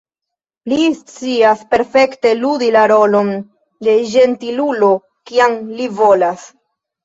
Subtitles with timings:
[0.71, 3.31] Li scias perfekte ludi la rolon
[3.91, 4.93] de ĝentilulo,
[5.33, 6.53] kiam li volas.